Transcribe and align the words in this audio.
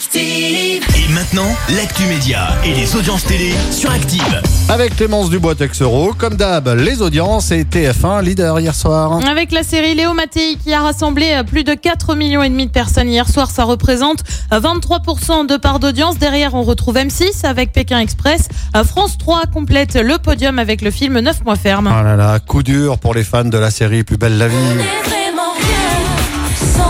Active. 0.00 0.82
Et 0.96 1.12
maintenant, 1.12 1.54
l'actu 1.76 2.04
média 2.04 2.48
et 2.64 2.72
les 2.72 2.96
audiences 2.96 3.22
télé 3.24 3.52
sur 3.70 3.90
Active. 3.90 4.40
Avec 4.70 4.96
Clémence 4.96 5.28
Dubois 5.28 5.54
Texero, 5.54 6.14
comme 6.16 6.36
d'hab, 6.36 6.68
les 6.68 7.02
audiences 7.02 7.50
et 7.50 7.64
TF1 7.64 8.22
leader 8.22 8.58
hier 8.60 8.74
soir. 8.74 9.20
Avec 9.28 9.52
la 9.52 9.62
série 9.62 9.94
Léo 9.94 10.14
Mattei 10.14 10.56
qui 10.56 10.72
a 10.72 10.80
rassemblé 10.80 11.32
euh, 11.34 11.42
plus 11.42 11.64
de 11.64 11.74
4 11.74 12.14
millions 12.14 12.42
et 12.42 12.48
demi 12.48 12.64
de 12.64 12.70
personnes 12.70 13.10
hier 13.10 13.28
soir, 13.28 13.50
ça 13.50 13.64
représente 13.64 14.20
euh, 14.54 14.60
23% 14.60 15.46
de 15.46 15.58
part 15.58 15.80
d'audience. 15.80 16.16
Derrière, 16.18 16.54
on 16.54 16.62
retrouve 16.62 16.94
M6 16.94 17.44
avec 17.44 17.72
Pékin 17.72 17.98
Express. 17.98 18.48
Euh, 18.74 18.84
France 18.84 19.18
3 19.18 19.42
complète 19.52 19.96
le 19.96 20.16
podium 20.16 20.58
avec 20.58 20.80
le 20.80 20.90
film 20.90 21.20
9 21.20 21.44
mois 21.44 21.56
ferme. 21.56 21.92
Ah 21.94 22.02
là 22.02 22.16
là, 22.16 22.38
coup 22.38 22.62
dur 22.62 22.98
pour 22.98 23.12
les 23.12 23.22
fans 23.22 23.44
de 23.44 23.58
la 23.58 23.70
série 23.70 24.02
Plus 24.02 24.16
belle 24.16 24.38
la 24.38 24.48
vie. 24.48 25.19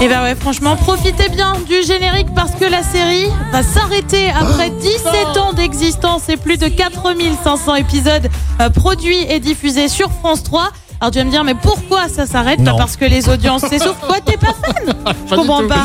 Et 0.01 0.09
bah 0.09 0.23
ouais, 0.23 0.35
franchement, 0.35 0.77
profitez 0.77 1.29
bien 1.29 1.53
du 1.69 1.83
générique 1.83 2.29
parce 2.35 2.53
que 2.53 2.65
la 2.65 2.83
série 2.83 3.27
va 3.53 3.63
s'arrêter 3.63 4.31
après 4.31 4.71
17 4.71 5.37
ans 5.37 5.53
d'existence 5.53 6.29
et 6.29 6.37
plus 6.37 6.57
de 6.57 6.69
4500 6.69 7.75
épisodes 7.75 8.29
euh, 8.61 8.71
produits 8.71 9.23
et 9.29 9.41
diffusés 9.41 9.89
sur 9.89 10.11
France 10.11 10.43
3. 10.43 10.71
Alors 11.01 11.11
tu 11.13 11.19
vas 11.19 11.25
me 11.25 11.31
dire, 11.31 11.45
mais 11.45 11.55
pourquoi 11.55 12.09
ça 12.09 12.27
s'arrête? 12.27 12.61
Non. 12.61 12.77
Parce 12.77 12.97
que 12.97 13.07
les 13.07 13.29
audiences 13.31 13.63
s'essoufflent. 13.63 14.07
Quoi, 14.07 14.21
t'es 14.21 14.37
pas 14.37 14.49
fan? 14.63 15.15
Je 15.31 15.35
comprends 15.35 15.67
pas. 15.69 15.85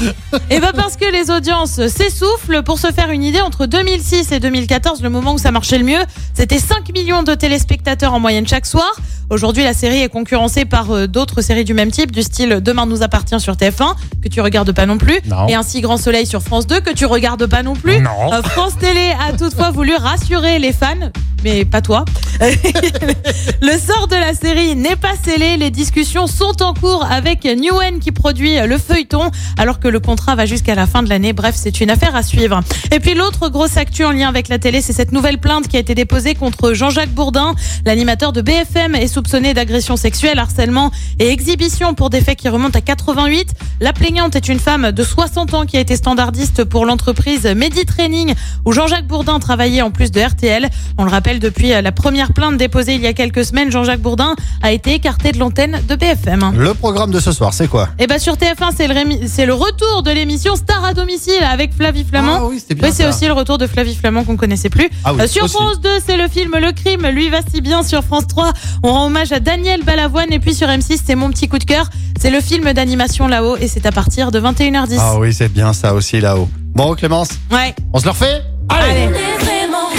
Et 0.50 0.60
bah 0.60 0.72
parce 0.76 0.98
que 0.98 1.06
les 1.10 1.32
audiences 1.32 1.88
s'essoufflent. 1.88 2.64
Pour 2.64 2.80
se 2.80 2.92
faire 2.92 3.10
une 3.12 3.24
idée, 3.24 3.40
entre 3.40 3.66
2006 3.66 4.34
et 4.34 4.40
2014, 4.42 5.02
le 5.02 5.10
moment 5.10 5.34
où 5.34 5.38
ça 5.38 5.52
marchait 5.52 5.78
le 5.78 5.86
mieux, 5.86 6.02
c'était 6.34 6.60
5 6.60 6.92
millions 6.94 7.24
de 7.24 7.34
téléspectateurs 7.34 8.14
en 8.14 8.20
moyenne 8.20 8.46
chaque 8.46 8.66
soir. 8.66 8.92
Aujourd'hui, 9.30 9.64
la 9.64 9.74
série 9.74 10.02
est 10.02 10.10
concurrencée 10.10 10.66
par 10.66 10.92
euh, 10.92 11.08
d'autres 11.08 11.42
séries 11.42 11.64
du 11.64 11.74
même 11.74 11.90
type, 11.92 12.12
du 12.12 12.22
style 12.22 12.60
Demain 12.62 12.86
nous 12.86 13.02
appartient 13.02 13.40
sur 13.40 13.54
TF1, 13.56 13.96
que 14.22 14.28
tu 14.30 14.40
regardes 14.42 14.72
pas 14.72 14.86
non 14.86 14.98
plus, 15.00 15.20
Non. 15.26 15.48
et 15.48 15.56
Ainsi 15.56 15.82
Grand 15.82 15.98
Soleil 15.98 16.28
sur 16.28 16.44
France 16.44 16.68
2, 16.68 16.82
que 16.82 16.92
tu 16.92 17.06
regardes 17.08 17.48
pas 17.48 17.64
non 17.64 17.74
plus. 17.74 18.02
Non. 18.02 18.34
Euh, 18.34 18.44
France 18.44 18.78
Télé 18.78 19.14
a 19.28 19.32
toutefois 19.36 19.72
voulu 19.72 19.96
rassurer 19.96 20.60
les 20.60 20.74
fans, 20.74 21.10
mais 21.44 21.66
pas 21.66 21.82
toi. 21.82 22.06
Le 22.40 23.78
sort 23.80 24.08
de 24.08 24.16
la 24.16 24.34
série 24.34 24.76
n'est 24.76 24.96
pas 24.96 25.14
scellé. 25.22 25.58
Les 25.58 25.72
discussions 25.72 26.28
sont 26.28 26.62
en 26.62 26.74
cours 26.74 27.06
avec 27.10 27.46
Newen 27.46 28.00
qui 28.00 28.12
produit 28.12 28.58
le 28.66 28.78
feuilleton, 28.78 29.32
alors 29.58 29.80
que 29.80 29.88
le 29.88 30.00
contrat 30.00 30.36
va 30.36 30.46
jusqu'à 30.46 30.76
la 30.76 30.88
fin 30.88 31.04
de 31.04 31.10
l'année. 31.10 31.34
Bref, 31.34 31.56
c'est 31.58 31.82
une 31.82 31.90
affaire 31.90 32.16
à 32.16 32.24
suivre. 32.24 32.62
Et 32.92 33.00
puis 33.00 33.14
l'autre 33.14 33.50
grosse 33.50 33.78
actu 33.78 34.04
en 34.06 34.12
lien 34.12 34.28
avec 34.28 34.48
la 34.48 34.60
télé, 34.60 34.82
c'est 34.82 34.94
cette 34.94 35.12
nouvelle 35.12 35.38
plainte 35.38 35.68
qui 35.68 35.78
a 35.78 35.80
été 35.80 35.96
déposée 35.96 36.36
contre 36.36 36.74
Jean-Jacques 36.74 37.14
Bourdin, 37.14 37.56
l'animateur 37.86 38.34
de 38.34 38.42
BFM, 38.42 38.96
est 38.96 39.08
soupçonné 39.08 39.54
d'agression 39.54 39.96
sexuelle, 39.98 40.40
harcèlement 40.40 40.92
et 41.20 41.30
exhibition 41.30 41.94
pour 41.94 42.10
des 42.10 42.22
faits 42.22 42.38
qui 42.38 42.50
remontent 42.50 42.78
à 42.78 42.82
88. 42.82 43.54
La 43.82 43.94
plaignante 43.94 44.36
est 44.36 44.50
une 44.50 44.60
femme 44.60 44.92
de 44.92 45.04
60 45.04 45.54
ans 45.54 45.66
qui 45.66 45.78
a 45.78 45.80
été 45.80 45.96
standardiste 45.96 46.64
pour 46.64 46.86
l'entreprise 46.86 47.46
Medi 47.46 47.86
Training 47.86 48.34
où 48.66 48.72
Jean-Jacques 48.72 49.08
Bourdin 49.08 49.40
travaillait 49.40 49.82
en 49.82 49.92
plus 49.92 50.12
de 50.12 50.22
RTL. 50.22 50.70
On 50.98 51.04
le 51.04 51.12
rappelle, 51.12 51.40
depuis 51.40 51.70
la 51.70 51.92
première 51.92 52.25
plainte 52.34 52.58
déposée 52.58 52.96
il 52.96 53.02
y 53.02 53.08
a 53.08 53.14
quelques 53.14 53.46
semaines, 53.46 53.72
Jean-Jacques 53.72 54.02
Bourdin 54.02 54.36
a 54.62 54.72
été 54.72 54.94
écarté 54.94 55.32
de 55.32 55.40
l'antenne 55.40 55.80
de 55.88 55.96
BFM. 55.96 56.54
Le 56.58 56.74
programme 56.74 57.12
de 57.12 57.20
ce 57.20 57.32
soir, 57.32 57.54
c'est 57.54 57.68
quoi? 57.68 57.90
Et 58.00 58.08
bah 58.08 58.20
sur 58.20 58.36
TF1, 58.36 58.72
c'est 58.76 58.88
le, 58.88 58.94
rémi- 58.94 59.28
c'est 59.28 59.46
le 59.46 59.54
retour 59.54 60.04
de 60.04 60.12
l'émission 60.12 60.56
Star 60.56 60.84
à 60.84 60.94
domicile 60.94 61.44
avec 61.50 61.74
Flavie 61.74 62.04
Flamand. 62.04 62.36
Ah 62.38 62.46
oui, 62.46 62.60
c'était 62.60 62.76
bien 62.76 62.88
Oui, 62.90 62.94
c'est 62.96 63.08
aussi 63.08 63.26
le 63.28 63.34
retour 63.34 63.58
de 63.58 63.68
Flavie 63.68 63.96
Flamand 63.96 64.24
qu'on 64.24 64.38
connaissait 64.38 64.70
plus. 64.70 64.90
Ah 65.04 65.14
oui, 65.14 65.22
Euh, 65.22 65.28
sur 65.28 65.44
aussi. 65.46 65.54
France 65.56 65.80
2, 65.82 65.90
c'est 66.06 66.18
le 66.18 66.28
film 66.28 66.52
Le 66.60 66.72
Crime, 66.72 67.06
lui 67.08 67.30
va 67.30 67.40
si 67.54 67.62
bien. 67.62 67.84
Sur 67.84 68.04
France 68.04 68.28
3, 68.28 68.54
on 68.84 68.92
rend 68.92 69.06
hommage 69.08 69.32
à 69.32 69.40
Daniel 69.40 69.84
Balavoine. 69.84 70.32
Et 70.32 70.40
puis 70.40 70.54
sur 70.54 70.68
M6, 70.68 71.00
c'est 71.06 71.16
mon 71.16 71.30
petit 71.30 71.48
coup 71.48 71.60
de 71.60 71.64
cœur. 71.66 71.90
C'est 72.20 72.30
le 72.32 72.40
film 72.42 72.72
d'animation 72.74 73.28
là-haut 73.28 73.58
et 73.58 73.68
c'est 73.68 73.86
à 73.86 73.92
partir 73.92 74.32
de 74.32 74.40
21h10. 74.40 74.98
Ah 75.00 75.20
oui, 75.20 75.34
c'est 75.34 75.52
bien 75.52 75.74
ça 75.74 75.94
aussi 75.94 76.20
là-haut. 76.22 76.50
Bon, 76.74 76.94
Clémence, 76.96 77.30
Ouais. 77.52 77.76
on 77.94 78.00
se 78.00 78.06
le 78.06 78.12
refait? 78.12 78.42
Allez. 78.70 79.08
vraiment 79.08 79.90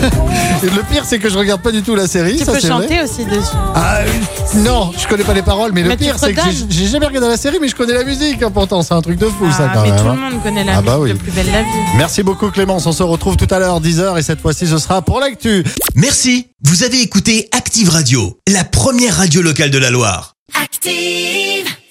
Le 0.62 0.82
pire, 0.92 1.04
c'est 1.06 1.18
que 1.18 1.28
je 1.30 1.38
regarde 1.38 1.62
pas 1.62 1.72
du 1.72 1.82
tout 1.82 1.94
la 1.94 2.06
série. 2.06 2.36
Tu 2.36 2.44
ça, 2.44 2.52
peux 2.52 2.58
vrai. 2.58 2.68
chanter 2.68 3.02
aussi 3.02 3.24
dessus. 3.24 3.40
Ah, 3.74 4.00
oui. 4.04 4.60
non, 4.62 4.92
je 4.98 5.06
connais 5.06 5.24
pas 5.24 5.32
les 5.32 5.42
paroles, 5.42 5.72
mais, 5.72 5.82
le 5.82 5.88
Mais 5.88 5.96
pire, 5.96 6.16
c'est 6.18 6.34
que 6.34 6.40
j'ai- 6.68 6.86
jamais 6.86 7.06
regardé 7.06 7.28
la 7.28 7.36
série, 7.36 7.56
mais 7.60 7.68
je 7.68 7.74
connais 7.74 7.94
la 7.94 8.04
musique. 8.04 8.42
hein, 8.42 8.50
pourtant, 8.50 8.82
c'est 8.82 8.92
un 8.94 9.00
truc 9.02 9.18
de 9.18 9.26
fou, 9.26 9.50
ça, 9.50 9.68
Ah, 9.68 9.74
quand 9.74 9.82
mais 9.82 9.90
même. 9.90 10.00
tout 10.00 10.06
hein. 10.08 10.14
le 10.16 10.20
monde 10.34 10.42
connaît 10.42 10.64
la 10.64 10.76
Ah 10.78 10.82
bah 10.82 10.98
musique 10.98 11.14
oui. 11.14 11.18
de 11.18 11.22
Plus 11.22 11.32
belle 11.32 11.50
la 11.52 11.62
vie. 11.62 11.68
Merci 11.96 12.22
beaucoup, 12.22 12.50
Clémence. 12.50 12.86
On 12.86 12.92
se 12.92 13.02
retrouve 13.02 13.36
tout 13.36 13.48
à 13.50 13.58
l'heure, 13.58 13.80
10h, 13.80 14.18
et 14.18 14.22
cette 14.22 14.40
fois-ci, 14.40 14.66
ce 14.66 14.78
sera 14.78 15.00
pour 15.02 15.20
l'actu. 15.20 15.64
Merci, 15.94 16.48
vous 16.62 16.82
avez 16.84 17.00
écouté 17.00 17.48
Active 17.52 17.88
Radio, 17.88 18.38
la 18.48 18.64
première 18.64 19.16
radio 19.16 19.40
locale 19.42 19.70
de 19.70 19.78
la 19.78 19.90
Loire. 19.90 20.34
Active. 20.62 21.66